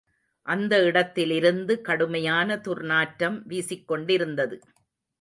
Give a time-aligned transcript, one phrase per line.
[0.47, 4.57] அந்த இடத்திலிருந்து கடுமையான துர்நாற்றம் வீசிக்கொண்டிருந்தது.